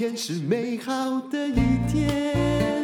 [0.00, 2.82] 天是美好的一天。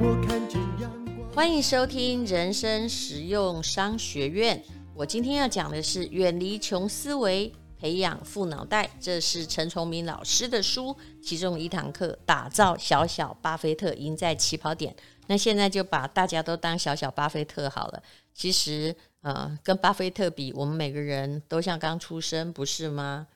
[0.00, 1.28] 我看见阳光。
[1.34, 4.62] 欢迎收听人生实用商学院。
[4.94, 8.88] 我今天要讲的是远离穷思维，培养富脑袋。
[9.00, 14.94] 这是陈崇明老师的书，其中一堂课，打造小小巴菲特，赢在起跑点。
[15.26, 18.00] 那现在就把大家都当小小巴菲特好了。
[18.32, 23.26] 其实，呃，跟巴菲特比，我们每个人都像刚出生，不是吗？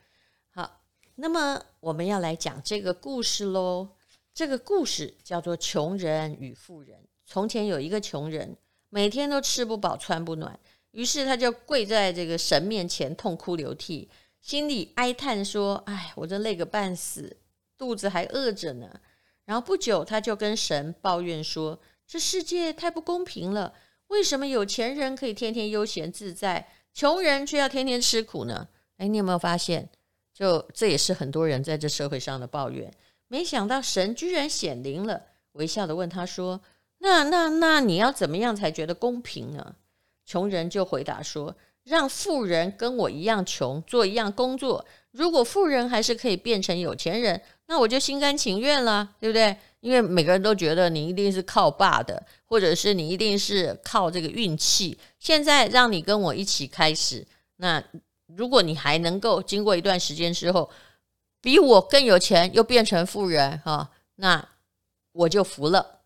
[1.21, 3.89] 那么我们要来讲这个故事喽。
[4.33, 6.97] 这个故事叫做《穷人与富人》。
[7.27, 8.57] 从前有一个穷人，
[8.89, 10.57] 每天都吃不饱穿不暖，
[10.93, 14.09] 于是他就跪在这个神面前痛哭流涕，
[14.41, 17.37] 心里哀叹说：“哎，我这累个半死，
[17.77, 18.89] 肚子还饿着呢。”
[19.45, 23.75] 然后不久，他就跟神抱怨说：“这世界太不公平了，
[24.07, 29.89] 为什么有钱人可以天天悠闲自在，穷人却要天天吃苦呢？”哎，你有没有发现？
[30.39, 32.93] 就这也是很多人在这社会上的抱怨。
[33.27, 35.21] 没想到神居然显灵了，
[35.55, 36.61] 微笑地问他说
[37.01, 39.75] ：“那那那你要怎么样才觉得公平呢？”
[40.25, 44.87] 穷人就回答说：“让富人跟我一样穷，做一样工作。
[45.11, 49.55] 如果富人还是可以变成有钱人。”那我就心甘情愿了，对不对？
[49.81, 54.99] 因为每个人都觉得你一定是靠爸的，或者是你一定是靠这个运气。
[55.19, 57.85] 现在让你跟我一起开始，那
[58.37, 60.71] 如果你还能够经过一段时间之后，
[61.41, 64.49] 比我更有钱，又变成富人哈，那
[65.13, 66.03] 我就服了。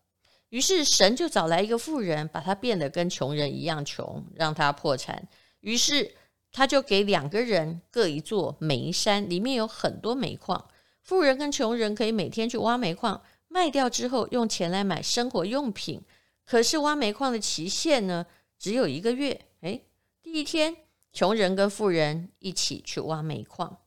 [0.49, 5.27] 于是神就找来一个富人，把他变得跟穷人一样穷，让他破产。
[5.61, 6.13] 于是
[6.51, 10.69] 他就给两个人各一座煤山，里面有很多煤矿。
[11.01, 16.01] 富人跟穷人可以每天去挖煤矿，卖掉之后用钱来买生活用品。
[16.45, 18.25] 可是挖煤矿的期限呢，
[18.59, 19.41] 只有一个月。
[19.61, 19.85] 诶，
[20.21, 20.75] 第一天，
[21.13, 23.77] 穷人跟富人一起去挖煤矿。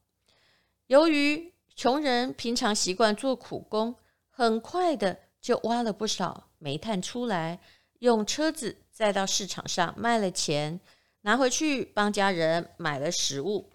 [0.86, 3.96] 由于穷人平常习惯做苦工，
[4.30, 7.58] 很快的就挖了不少煤炭出来，
[7.98, 10.80] 用车子载到市场上卖了钱，
[11.22, 13.68] 拿回去帮家人买了食物。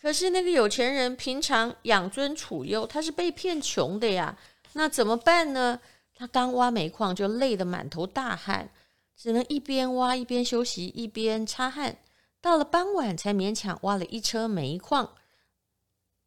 [0.00, 4.36] 可是那个有钱人平常养尊处优，他是被骗穷的呀。
[4.72, 5.78] 那怎么办呢？
[6.14, 8.70] 他刚挖煤矿就累得满头大汗，
[9.14, 11.98] 只能一边挖一边休息，一边擦汗。
[12.42, 15.14] 到了傍晚才勉强挖了一车煤矿，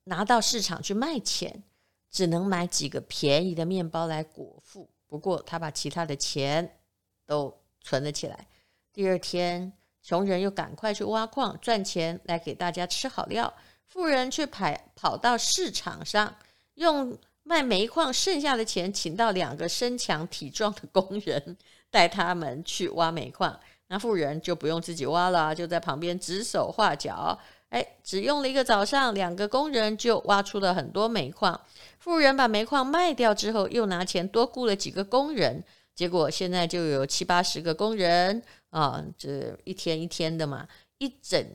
[0.05, 1.63] 拿到市场去卖钱，
[2.09, 4.89] 只能买几个便宜的面包来果腹。
[5.07, 6.79] 不过他把其他的钱
[7.25, 8.47] 都存了起来。
[8.93, 13.53] 第二天，穷人又赶快去挖矿赚钱来给大家吃好料，
[13.85, 16.37] 富人却跑跑到市场上，
[16.75, 21.57] 用卖煤矿剩下的钱请到两个身强体壮的工人，
[21.89, 23.59] 带他们去挖煤矿。
[23.87, 27.37] 那富人就不用自己挖了，就在旁边指手画脚。
[27.69, 31.59] 哎，只用了一个早上，两个工人就挖出了很多煤矿。
[31.99, 35.63] 富人把煤矿卖掉之后，又拿钱多雇了几个工人，
[35.93, 38.41] 结果现在就有七八十个工人。
[38.69, 40.67] 啊，这一天一天的嘛，
[40.97, 41.45] 一整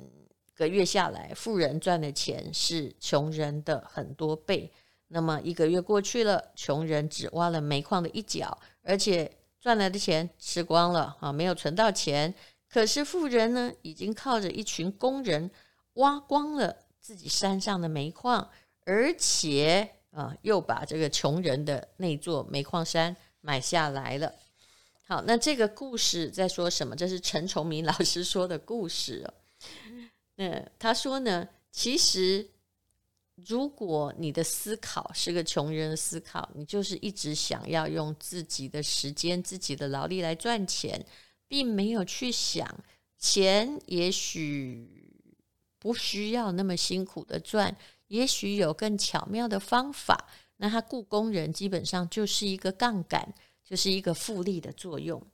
[0.55, 4.71] 个月下来，富人赚的钱是穷人的很多倍。
[5.09, 9.31] 那么一个月过去了，穷人只挖了煤矿的一角，而且
[9.61, 12.35] 赚来的钱吃光了啊，没有存到钱。
[12.69, 15.51] 可是富人呢，已经靠着一群工人
[15.95, 18.49] 挖光了自己山上的煤矿，
[18.85, 24.33] 而且啊，又把这个穷人的那座煤矿山买下来了。
[25.07, 26.95] 好，那这个故事在说什么？
[26.95, 29.35] 这是陈崇明老师说的故事哦。
[30.37, 32.49] 那他说呢，其实
[33.47, 41.05] 如果你的思考是个穷人的思考，你就是一直想要用自己的时间、自己的劳力来赚钱，
[41.47, 42.69] 并没有去想
[43.19, 45.13] 钱也许
[45.79, 47.77] 不需要那么辛苦的赚，
[48.09, 50.29] 也许有更巧妙的方法。
[50.57, 53.35] 那他雇工人基本上就是一个杠杆。
[53.63, 55.25] 就是一个复利的作用。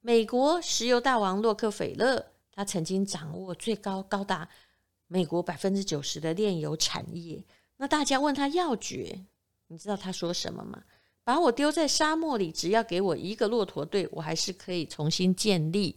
[0.00, 4.48] 美国石油大王洛克菲勒，他曾经掌握最高高达
[5.10, 7.44] 美国百分之九十的炼油产业。
[7.76, 9.26] 那大家问他要诀，
[9.66, 10.80] 你知道他说什么吗？
[11.24, 15.96] 把我丢在沙漠里，只要给我一个骆驼队，我还是可以重新建立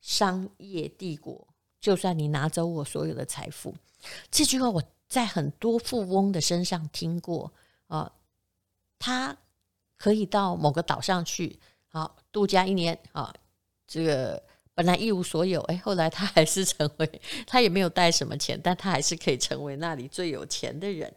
[0.00, 1.46] 商业帝国。
[1.78, 3.74] 就算你拿走我所有的财富，
[4.30, 7.52] 这句话我在很多富翁的身上听过
[7.88, 8.10] 啊，
[8.98, 9.36] 他。
[10.00, 11.58] 可以到某个岛上去，
[11.88, 13.34] 好度假一年啊。
[13.84, 14.40] 这个
[14.78, 21.12] 本来一无所有，哎，后来他还是成为，他也没有带什么钱，但他还是可以成为那里最有钱的人。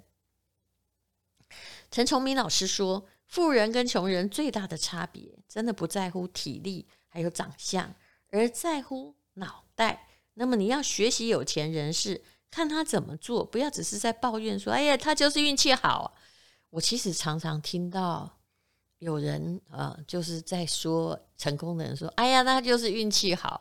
[1.92, 7.94] 陈崇明老师说，富人跟穷人最大的差别，真的不在乎体力还有长相，
[8.32, 10.08] 而在乎脑袋。
[10.34, 16.16] 那么你要学习有钱人士，看他怎么做，不要只是在抱怨说，哎呀，他就是运气好。
[16.72, 18.40] 我其实常常听到
[19.02, 23.60] 有人啊，就是在说成功的人说：“哎呀，那就是运气好。”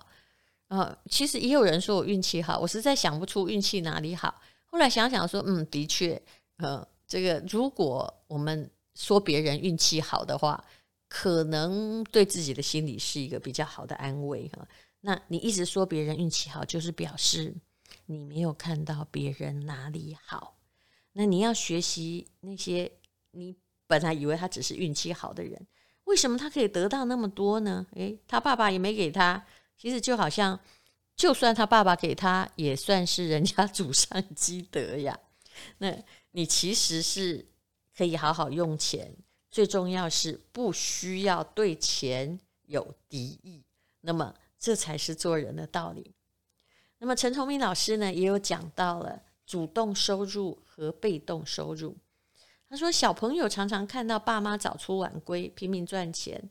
[0.68, 4.40] 呃，其实也有人说我运气好，我实在想不出运气哪里好。
[4.66, 6.20] 后来想想说，嗯，的确，
[6.58, 10.62] 呃，这个如果我们说别人运气好的话，
[11.08, 14.68] 可能对自己的心理是一个比较好的安慰哈。
[15.00, 17.54] 那你一直说别人运气好，就是表示
[18.04, 20.58] 你没有看到别人哪里好。
[21.14, 22.92] 那你要学习那些
[23.32, 23.56] 你
[23.90, 25.66] 本来以为他只是运气好的人，
[26.04, 27.84] 为什么他可以得到那么多呢？
[27.94, 29.44] 诶，他爸爸也没给他。
[29.76, 30.56] 其实就好像，
[31.16, 35.18] 就算他爸爸给他，也算是人家祖上积德呀。
[35.78, 35.92] 那
[36.30, 37.44] 你其实是
[37.96, 39.12] 可以好好用钱，
[39.50, 43.64] 最重要是不需要对钱有敌意。
[44.02, 46.14] 那么这才是做人的道理。
[46.98, 51.96] 那么陈崇明老师呢，也有讲到了主动收入和被动收入。
[52.70, 56.48] 他说，小朋友常常看到爸妈早出晚归，拼命赚钱，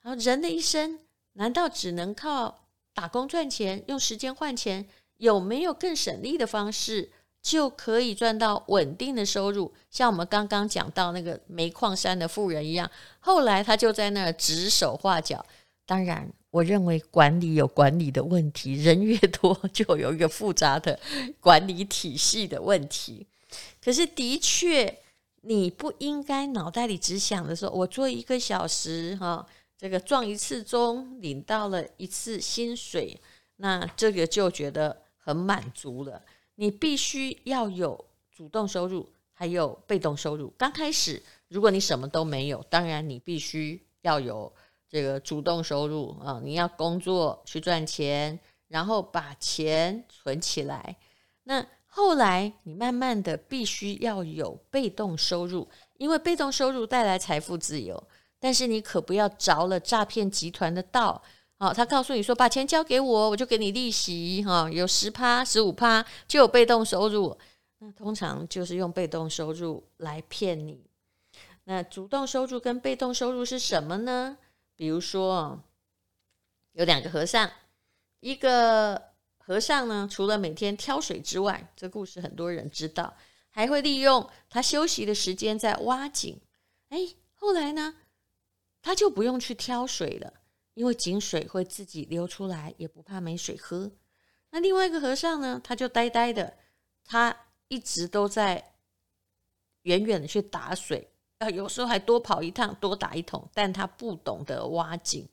[0.00, 1.00] 然后人的一生。
[1.34, 4.88] 难道只能靠打工赚钱，用时间换钱？
[5.18, 7.10] 有没有更省力的方式，
[7.40, 9.72] 就可以赚到稳定的收入？
[9.88, 12.90] 像我们刚刚讲到那个煤矿山的富人一样，
[13.20, 15.44] 后来他就在那指手画脚。
[15.86, 20.98] 当然，我认为管理有管理的问题，人越多 就有一个复杂的
[21.40, 23.26] 管理体系的问题。
[23.80, 24.98] 可是，的确，
[25.48, 29.46] 你不应该脑袋里只想着说我做一个小时哈。
[29.78, 33.18] 这个撞一次钟，领到了一次薪水，
[33.56, 36.20] 那这个就觉得很满足了。
[36.56, 40.52] 你必须要有主动收入，还有被动收入。
[40.58, 44.52] 刚开始，如果你什么都没有，当然你必须要有
[44.86, 50.96] 这个主动收入啊，你要工作去赚钱，然后把钱存起来。
[51.44, 51.64] 那
[51.98, 58.00] 后来，你慢慢的必须要有被动收入，因为被动收入带来财富自由。
[58.38, 61.20] 但是你可不要着了诈骗集团的道，
[61.58, 67.36] 好，他告诉你说，把钱交给我，我就给你利息，哈，有十趴、十五趴就有被动收入。
[67.80, 70.84] 那通常就是用被动收入来骗你。
[71.64, 74.38] 那主动收入跟被动收入是什么呢？
[74.76, 75.60] 比如说，
[76.74, 77.50] 有两个和尚，
[78.20, 79.02] 一个
[79.48, 83.16] 和尚呢，除了每天挑水之外，这故事很多人知道，
[83.48, 86.38] 还会利用他休息的时间在挖井。
[86.90, 86.98] 哎，
[87.32, 87.94] 后来呢？
[88.82, 90.34] 他就不用去挑水了，
[90.74, 93.90] 因为井水会自己流出来，也不怕没水喝。
[94.50, 96.58] 那另外一个和尚呢，他就呆呆的，
[97.06, 97.34] 他
[97.68, 98.74] 一直都在
[99.84, 105.26] 远远的去打水，啊，有时候还多跑一趟，多打一桶，但他不懂得挖井。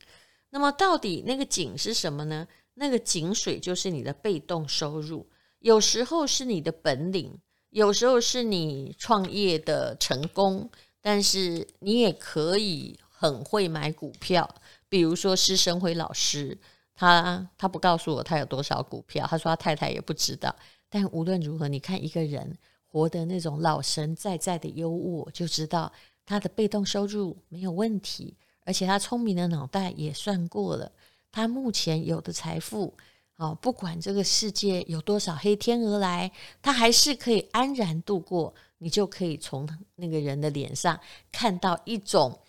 [0.51, 2.47] 那么到底那个井是什么呢？
[2.75, 5.27] 那个井水就是你的被动收入，
[5.59, 7.37] 有时候是你的本领，
[7.71, 10.69] 有时候是你创业的成功，
[11.01, 12.97] 但是你也可以。
[13.17, 14.47] 很会买股票，
[14.89, 16.55] 比如说施生辉老师，
[16.93, 20.53] 他他不告诉我他有多少股票，他说他太太也不知道。
[20.89, 25.91] 但无论如何，你看一个人活得那种老神在在的优渥，就知道
[26.25, 28.35] 他的被动收入没有问题，
[28.65, 30.91] 而且他聪明的脑袋也算过了，
[31.35, 32.93] 他目前有的财富，
[33.35, 38.55] 哦，不管这个世界有多少黑天鹅来，他还是可以安然度过。
[38.77, 40.97] 你就可以从那个人的脸上
[41.33, 42.39] 看到一种。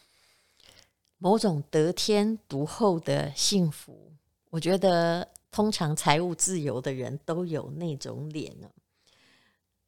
[1.19, 4.13] 某种得天独厚的幸福，
[4.51, 8.71] 我觉得通常财务自由的人都有那种脸呢。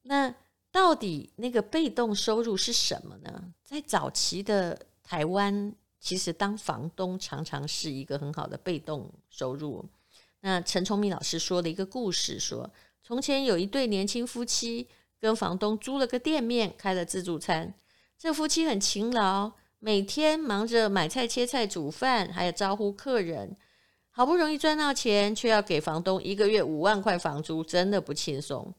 [0.02, 0.34] 那
[0.72, 3.52] 到底那个被动收入是什么呢？
[3.62, 9.84] 在早期的台湾，其实当房东常常是一个很好的被动收入。
[10.40, 12.70] 那陈崇明老师说了一个故事，说
[13.02, 14.88] 从前有一对年轻夫妻
[15.18, 17.74] 跟房东租了个店面，开了自助餐。
[18.16, 19.52] 这夫妻很勤劳。
[19.80, 23.56] 每天忙着买菜、切菜、煮饭，还有招呼客人，
[24.10, 28.74] 好不容易赚到钱，却要给房东一个月五万块房租，真的不轻松。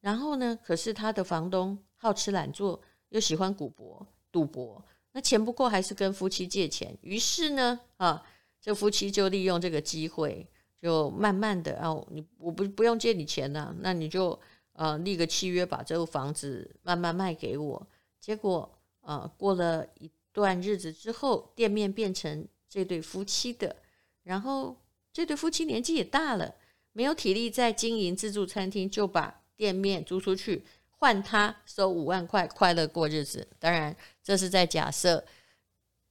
[0.00, 2.80] 然后呢，可是他的房东好吃懒做，
[3.10, 4.82] 又喜欢赌博，赌博，
[5.12, 6.96] 那钱不够，还是跟夫妻借钱。
[7.02, 8.22] 于是呢，啊，
[8.60, 10.46] 这夫妻就利用这个机会，
[10.80, 14.38] 就慢慢的，啊，你我不不用借你钱了，那你就
[14.72, 17.86] 呃立个契约，把这个房子慢慢卖给我。
[18.20, 20.10] 结果啊，过了一。
[20.34, 23.76] 段日子之后，店面变成这对夫妻的，
[24.22, 24.74] 然后
[25.12, 26.54] 这对夫妻年纪也大了，
[26.92, 30.64] 没有体力再经营自助餐厅，就把店面租出去，
[31.02, 33.44] 换他收五万块，快乐过日子。
[33.58, 35.24] 当然，这是在假设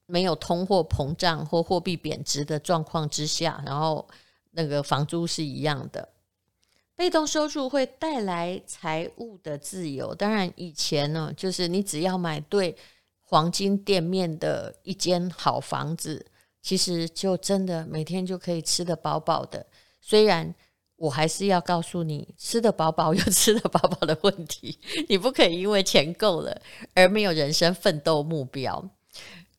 [0.05, 4.05] 没有通货膨胀或货币贬值的状况之下，然后
[4.51, 6.09] 那个房租是一样的。
[6.93, 10.13] 被动收入会带来财务的自由。
[10.13, 12.75] 当然，以前呢，就是你只要买对
[13.21, 16.25] 黄金店面的一间好房子，
[16.61, 19.65] 其实就真的每天就可以吃得饱饱的。
[20.01, 20.53] 虽然
[21.01, 24.77] 我还是要告诉你，吃得饱饱有 吃得饱饱的问题，
[25.09, 26.61] 你不可以因为钱够了
[26.93, 28.87] 而没有人生奋斗目标，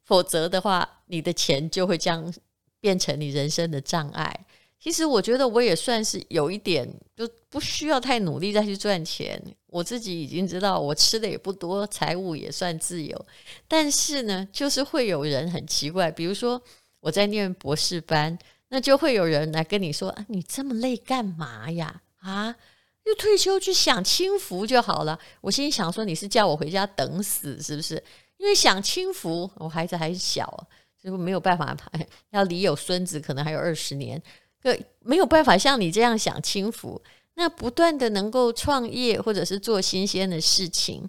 [0.05, 2.33] 否则的话，你的钱就会将
[2.81, 4.47] 变成你人生的障碍。
[4.79, 9.41] 其实我觉得我也算是有一点，就不需要太努力再去赚钱。
[9.67, 13.27] 我自己已经知道，我吃的也不多，财务也算自由。
[13.67, 16.63] 但是呢，就是会有人很奇怪，比如说
[17.01, 18.39] 我在念博士班，
[18.75, 22.01] 那就会有人来跟你说：“啊，你这么累干嘛呀？
[22.21, 22.57] 啊，
[23.05, 28.03] 又退休去享清福就好了。”我心里想说：“你是叫我回家等死是不是？
[28.39, 30.67] 因为享清福，我孩子还小，
[31.05, 31.77] 就没有办法，
[32.33, 34.21] 要离有孙子可能还有二十年。”
[34.63, 37.03] 个没有办法像你这样享清福，
[37.35, 41.07] 那不断的能够创业或者是做新鲜的事情，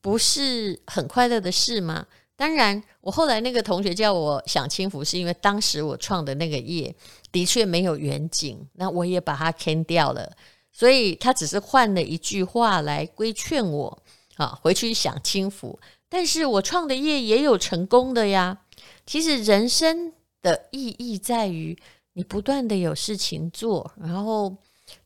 [0.00, 2.06] 不是很快乐的事吗？
[2.36, 6.94] 当然，我后来那个同学叫我享清福，是因为当时我创的那个业
[7.30, 10.32] 的确没有远景，那我也把它砍掉了，
[10.72, 14.02] 所以他只是换了一句话来规劝我
[14.36, 15.78] 啊，回去享清福。
[16.08, 18.58] 但是我创的业也有成功的呀。
[19.06, 21.78] 其实人生的意义在于。
[22.14, 24.54] 你不断的有事情做，然后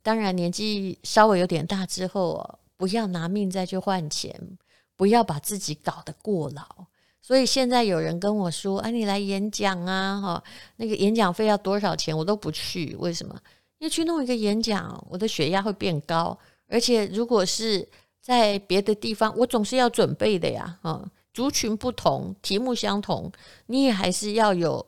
[0.02, 4.58] 当然年纪稍微有点大之后，不要拿命再去换钱，
[4.96, 6.86] 不要把自己搞得过劳。
[7.26, 10.44] 所以现在有人跟我说：“啊，你来演讲啊，哈，
[10.76, 13.36] 那个演讲费要多少钱？”我都不去，为什么？
[13.78, 17.84] 因为去弄一个演讲，我的血压会变高，而且如果是
[18.20, 21.04] 在别的地方，我总是要准备的呀，啊，
[21.34, 23.32] 族群不同，题目相同，
[23.66, 24.86] 你也还是要有。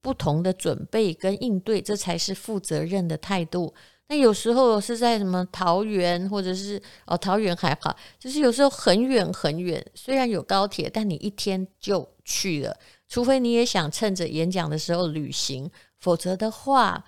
[0.00, 3.74] 不同的准备跟应对，这才是负责任的态度。
[4.08, 9.84] 那有时候是在什么桃园，或者是哦，桃园还好，就是有时候很远很远。
[9.94, 12.76] 虽然有高铁，但你一天就去了。
[13.06, 17.04] 除非你也想趁着演讲的时候旅行，否则的话，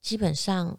[0.00, 0.78] 基本上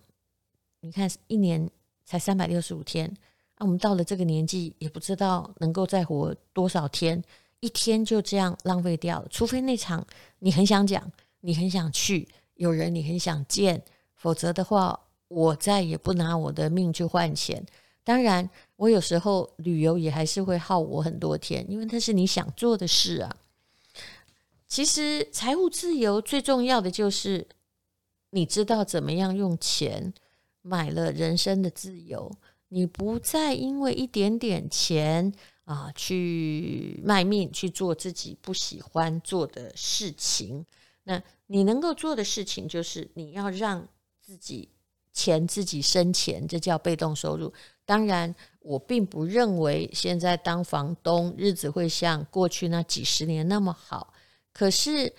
[0.79, 1.70] 你看一年
[2.05, 3.08] 才三百六十五天。
[3.55, 7.22] 啊，我们到了这个年纪，也不知道能够再活多少天，
[7.60, 9.27] 一天就这样浪费掉了。
[9.29, 10.05] 除非那场
[10.39, 11.12] 你很想讲。
[11.43, 17.65] 你很想去，有人你很想见，否则的话，我再也不拿我的命去换钱。
[18.03, 23.38] 当然，我有时候旅游也还是会耗我很多天，因为那是你想做的事啊。
[24.67, 27.47] 其实，财务自由最重要的就是
[28.31, 30.13] 你知道怎么样用钱
[30.61, 32.29] 买了人生的自由，
[32.69, 35.31] 你不再因为一点点钱
[35.63, 40.65] 啊去卖命去做自己不喜欢做的事情。
[41.03, 43.88] 那你能够做的事情就是你要让
[44.21, 44.69] 自己
[45.13, 47.53] 钱自己生钱，这叫被动收入。
[47.86, 54.13] 当然，我并不认为现在当房东日子会像过去那几十年那么好。
[54.53, 55.13] 可是，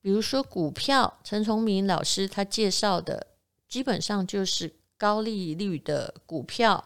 [0.00, 3.26] 比如说股票，陈崇明老师他介绍的
[3.68, 6.84] 基本上就是高利率的股票，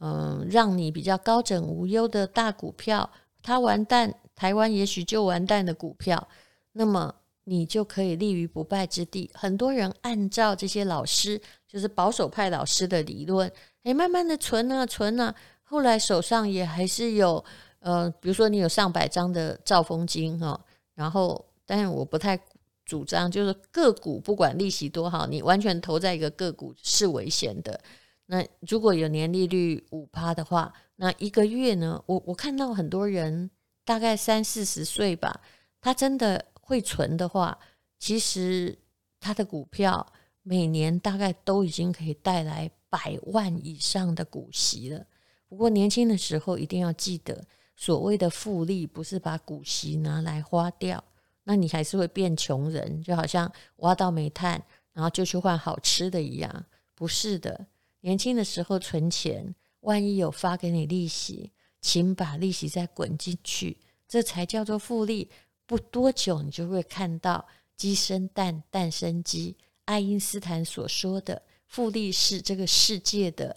[0.00, 3.08] 嗯，让你比较高枕无忧的大股票，
[3.42, 6.28] 它完蛋，台湾也许就完蛋的股票，
[6.72, 7.14] 那么。
[7.44, 9.30] 你就可以立于不败之地。
[9.34, 13.50] 很多人按照这些老师，就是保守派老师的理论，
[13.82, 17.44] 诶，慢慢的存啊存啊，后来手上也还是有，
[17.80, 20.58] 呃，比如说你有上百张的兆丰金哈，
[20.94, 22.38] 然后，但是我不太
[22.84, 27.80] 主张，就是个股不管利息多好，你完全投在一个个股是危险的。
[28.26, 33.50] 那如果有年利率五趴的话，那一个月呢，我我看到很多人
[33.84, 35.40] 大概三四十岁吧，
[35.80, 36.46] 他真的。
[36.72, 37.58] 会存的话，
[37.98, 38.78] 其实
[39.20, 40.10] 他的股票
[40.42, 45.06] 每年大概都已经可以带来百万以上的股息了。
[45.46, 47.44] 不过年轻的时候一定要记得，
[47.76, 51.04] 所谓的复利不是把股息拿来花掉，
[51.44, 54.62] 那你还是会变穷人，就好像挖到煤炭，
[54.94, 56.64] 然后就去换好吃的一样。
[56.94, 57.66] 不是的，
[58.00, 61.52] 年轻的时候存钱，万一有发给你利息，
[61.82, 63.76] 请把利息再滚进去，
[64.08, 65.28] 这才叫做复利。
[65.66, 69.56] 不多久，你就会看到鸡生蛋，蛋生鸡。
[69.84, 73.56] 爱因斯坦所说的复利是这个世界的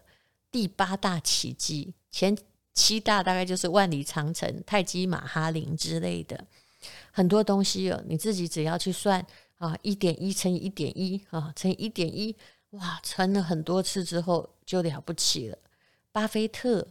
[0.52, 2.36] 第八大奇迹，前
[2.74, 6.46] 七大大概就是万里长城、泰姬玛哈林之类的
[7.12, 8.04] 很多东西哦。
[8.08, 9.26] 你自己只要去算
[9.58, 12.36] 啊，一点一乘以一点一啊，乘以一点一，
[12.72, 15.58] 哇，乘了很多次之后就了不起了。
[16.12, 16.88] 巴菲特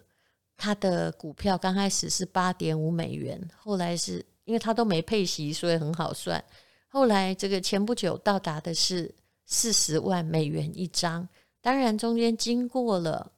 [0.56, 4.24] 他的股票刚开始是八点五美元，后来是。
[4.44, 6.42] 因为他都没配息，所以很好算。
[6.88, 9.12] 后来这个前不久到达的是
[9.46, 11.28] 四十万美元一张，
[11.60, 13.32] 当然中间经过了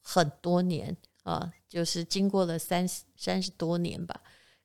[0.00, 4.20] 很多年啊，就是经过了三十三十多年吧。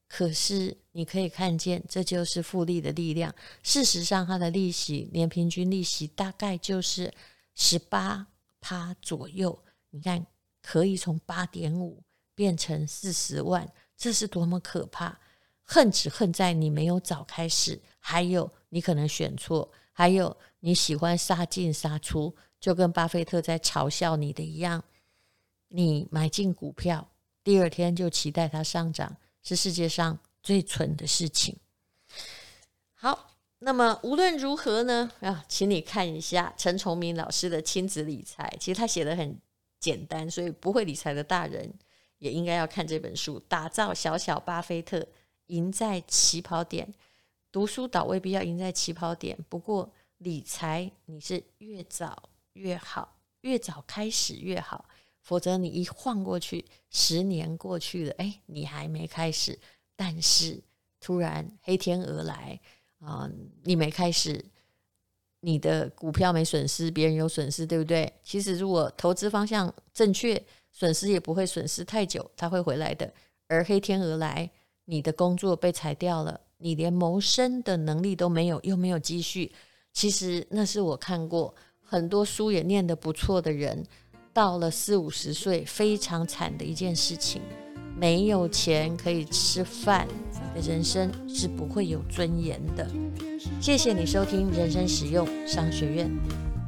[0.07, 3.33] 可是你可以看见，这就是复利的力量。
[3.63, 7.11] 事实上，它的利息年平均利息大概就是
[7.55, 8.27] 十八
[8.61, 9.57] 趴左右。
[9.89, 10.23] 你看，
[10.61, 12.03] 可以从八点五
[12.35, 15.19] 变成四十万，这是多么可怕！
[15.65, 24.83] 恨只恨在你没有早开始，还有你可能选错，还有你喜欢杀进杀出，就跟巴菲特在嘲笑你的一样。
[25.67, 27.11] 你买进股票，
[27.43, 29.17] 第二天就期待它上涨。
[29.47, 31.55] 是世界上最蠢的事情。
[32.95, 38.51] 好，那么无论如何呢，啊，请你看一下陈崇明老师的亲子理财。
[38.59, 39.39] 其实他写的很
[39.79, 41.71] 简单，所以不会理财的大人
[42.17, 43.39] 也应该要看这本书。
[43.47, 45.07] 打造小小巴菲特，
[45.47, 46.93] 赢在起跑点。
[47.51, 54.85] 读书倒未必要赢在起跑点，不过理财你是越早越好，越早开始越好。
[55.21, 59.57] 否则你一晃过去，十年过去了，哎，你还没开始，
[59.95, 60.61] 但是
[60.99, 62.59] 突然黑天鹅来
[62.99, 63.27] 啊，
[63.63, 64.45] 你没开始，
[65.39, 68.13] 你的股票没损失，别人有损失，对不对？
[68.21, 70.39] 其实如果投资方向正确，
[70.71, 73.11] 损失也不会损失太久，它会回来的。
[73.47, 74.51] 而黑天鹅来，
[74.85, 79.51] 你的工作被裁掉了，你连谋生的能力都没有，又没有积蓄。
[79.91, 83.85] 其实那是我看过很多书也念得不错的人。
[84.33, 87.41] 到了四五十岁，非常惨的一件事情，
[87.97, 90.05] 没有钱可以吃饭，
[90.53, 92.85] 你的人生是不会有尊严的。
[93.61, 96.11] 谢谢你收听人生实用商学院。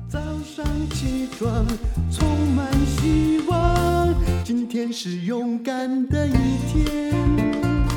[0.09, 1.67] 早上起床
[2.09, 6.31] 充满希望，今天是勇敢的一
[6.71, 7.66] 天，